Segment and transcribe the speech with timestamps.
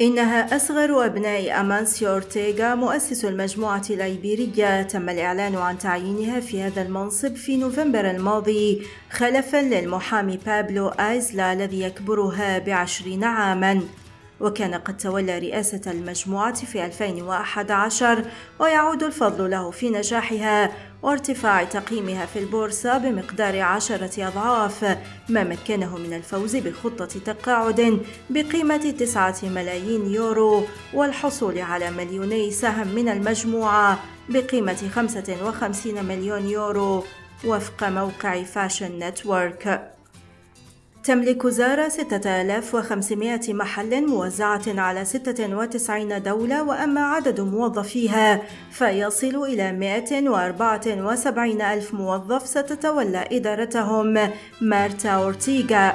[0.00, 4.82] إنها أصغر أبناء أمانسيو أورتيغا مؤسس المجموعة الليبيرية.
[4.82, 11.82] تم الإعلان عن تعيينها في هذا المنصب في نوفمبر الماضي خلفا للمحامي بابلو آيزلا الذي
[11.82, 13.80] يكبرها بعشرين عاماً.
[14.40, 18.24] وكان قد تولى رئاسة المجموعة في 2011
[18.58, 20.72] ويعود الفضل له في نجاحها
[21.02, 28.00] وارتفاع تقييمها في البورصة بمقدار عشرة أضعاف ما مكنه من الفوز بخطة تقاعد
[28.30, 30.64] بقيمة تسعة ملايين يورو
[30.94, 37.04] والحصول على مليوني سهم من المجموعة بقيمة 55 مليون يورو
[37.44, 39.95] وفق موقع Fashion Network.
[41.06, 51.94] تملك زارا 6500 محل موزعة على 96 دولة وأما عدد موظفيها فيصل إلى 174 ألف
[51.94, 54.30] موظف ستتولى إدارتهم.
[54.60, 55.94] مارتا أورتيغا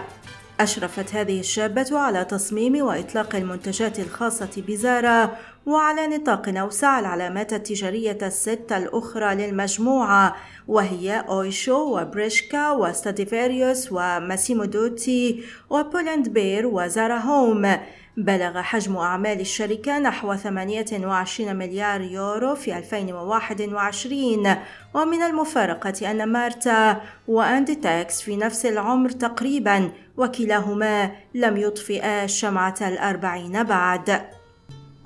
[0.63, 8.77] أشرفت هذه الشابة على تصميم وإطلاق المنتجات الخاصة بزارا وعلى نطاق أوسع العلامات التجارية الستة
[8.77, 10.35] الأخرى للمجموعة
[10.67, 17.77] وهي أويشو وبريشكا وستراديفاريوس وماسيمو دوتي وبول آند بير وزارا هوم.
[18.17, 24.55] بلغ حجم أعمال الشركة نحو 28 مليار يورو في 2021
[24.93, 34.21] ومن المفارقة أن مارتا وإنديتكس في نفس العمر تقريبا وكلاهما لم يطفئا شمعة الأربعين بعد.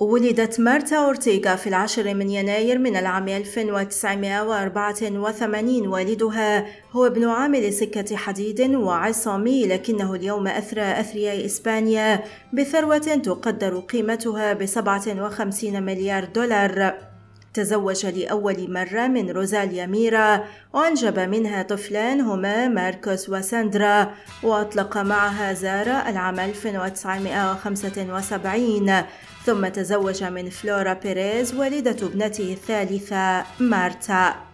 [0.00, 8.16] ولدت مارتا أورتيغا في العاشر من يناير من العام 1984 والدها هو ابن عامل سكة
[8.16, 17.15] حديد وعصامي لكنه اليوم أثرى أثرياء إسبانيا بثروة تقدر قيمتها ب 57 مليار دولار.
[17.56, 20.44] تزوج لأول مرة من روزاليا ميرا.
[20.72, 29.02] وأنجب منها طفلان هما ماركوس وساندرا وأطلق معها زارا العام 1975
[29.46, 34.45] ثم تزوج من فلورا بيريز والدة ابنته الثالثة مارتا.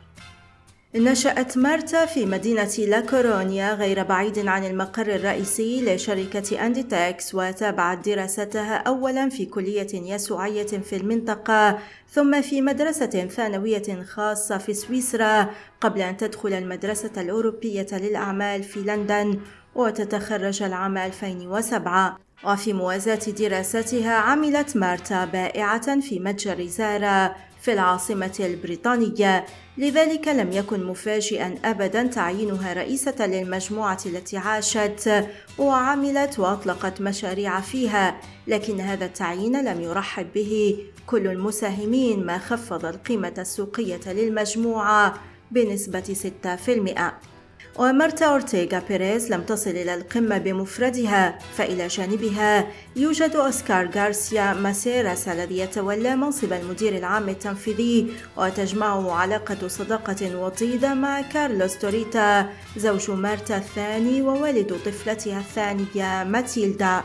[0.95, 9.29] نشأت مارتا في مدينة لاكورونيا غير بعيد عن المقر الرئيسي لشركة إنديتكس وتابعت دراستها أولا
[9.29, 11.79] في كلية يسوعية في المنطقة
[12.11, 19.41] ثم في مدرسة ثانوية خاصة في سويسرا قبل أن تدخل المدرسة الأوروبية للأعمال في لندن
[19.75, 27.35] وتتخرج العام 2007 وفي موازاة دراستها عملت مارتا بائعة في متجر زارا.
[27.63, 29.47] في العاصمة البريطانية.
[29.79, 35.27] لذلك لم يكن مفاجئا أبدا تعيينها رئيسة للمجموعة التي عاشت
[35.59, 43.35] وعملت وأطلقت مشاريع فيها لكن هذا التعيين لم يرحب به كل المساهمين ما خفض القيمة
[43.39, 45.15] السوقية للمجموعة
[45.51, 46.15] بنسبة
[46.69, 47.32] 6%
[47.79, 55.59] ومارتا أورتيغا بيريز لم تصل إلى القمة بمفردها فإلى جانبها يوجد أوسكار غارسيا ماسيراس الذي
[55.59, 64.23] يتولى منصب المدير العام التنفيذي وتجمعه علاقة صداقة وطيدة مع كارلوس توريتا زوج مارتا الثاني
[64.23, 67.03] ووالد طفلتها الثانية ماتيلدا.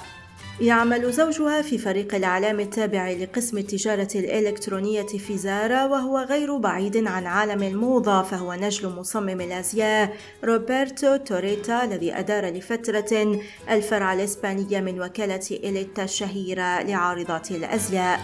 [0.61, 7.25] يعمل زوجها في فريق الإعلام التابع لقسم التجارة الإلكترونية في زارا وهو غير بعيد عن
[7.25, 10.17] عالم الموضة فهو نجل مصمم الأزياء.
[10.43, 18.19] روبرتو توريتا الذي أدار لفترة الفرع الإسباني من وكالة إيليت الشهيرة لعارضات الأزياء.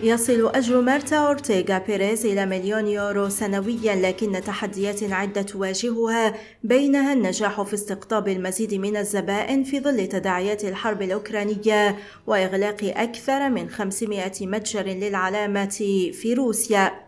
[0.00, 7.62] يصل أجر مارتا أورتيغا بيريز إلى مليون يورو سنويا لكن تحديات عدة تواجهها بينها النجاح
[7.62, 11.96] في استقطاب المزيد من الزبائن في ظل تداعيات الحرب الأوكرانية
[12.26, 17.04] وإغلاق أكثر من 500 متجر للعلامة في روسيا.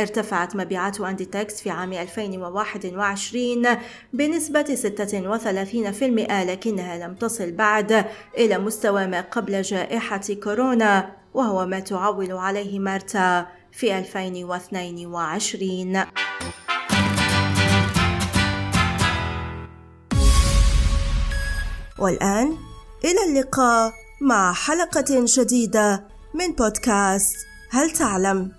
[0.00, 3.66] ارتفعت مبيعات أندي تاكس في عام 2021
[4.12, 8.04] بنسبة 36% لكنها لم تصل بعد
[8.38, 11.19] إلى مستوى ما قبل جائحة كورونا.
[11.34, 16.04] وهو ما تعول عليه مارتا في 2022
[21.98, 22.56] والآن
[23.04, 27.36] إلى اللقاء مع حلقة جديدة من بودكاست
[27.70, 28.52] هل تعلم؟